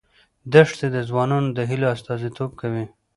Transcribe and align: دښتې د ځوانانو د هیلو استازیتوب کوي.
دښتې 0.53 0.87
د 0.95 0.97
ځوانانو 1.09 1.49
د 1.57 1.59
هیلو 1.69 1.87
استازیتوب 1.95 2.51
کوي. 2.61 2.85